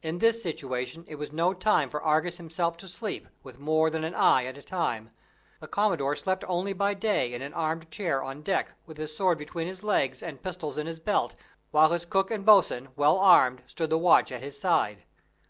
In 0.00 0.16
this 0.16 0.42
situation 0.42 1.04
it 1.08 1.16
was 1.16 1.30
no 1.30 1.52
time 1.52 1.90
for 1.90 2.00
Argus 2.02 2.38
himself 2.38 2.78
to 2.78 2.88
sleep, 2.88 3.28
with 3.42 3.58
more 3.58 3.90
than 3.90 4.02
an 4.02 4.14
eye 4.14 4.46
at 4.46 4.56
a 4.56 4.62
time. 4.62 5.10
The 5.60 5.68
Commodore 5.68 6.16
slept 6.16 6.42
only 6.48 6.72
by 6.72 6.94
day 6.94 7.34
in 7.34 7.42
an 7.42 7.52
armed 7.52 7.90
chair 7.90 8.22
on 8.24 8.40
deck, 8.40 8.72
with 8.86 8.96
his 8.96 9.14
sword 9.14 9.36
between 9.36 9.66
his 9.68 9.82
legs, 9.82 10.22
and 10.22 10.42
pistols 10.42 10.78
in 10.78 10.86
his 10.86 11.00
belt, 11.00 11.36
while 11.70 11.92
his 11.92 12.06
cook 12.06 12.30
and 12.30 12.46
boatswain, 12.46 12.88
well 12.96 13.18
armed, 13.18 13.62
stood 13.66 13.90
the 13.90 13.98
watch 13.98 14.32
at 14.32 14.42
his 14.42 14.58
side. 14.58 15.02